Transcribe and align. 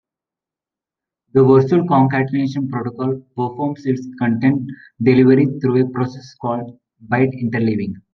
The 1.33 1.43
Virtual 1.43 1.85
Concatenation 1.87 2.69
protocol 2.69 3.21
performs 3.37 3.85
its 3.85 4.07
content 4.17 4.67
delivery 4.99 5.45
through 5.61 5.83
a 5.85 5.89
process 5.91 6.33
called 6.41 6.79
byte-interleaving. 7.07 7.93